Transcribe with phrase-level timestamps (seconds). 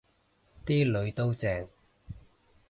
[0.65, 1.69] 啲囡都正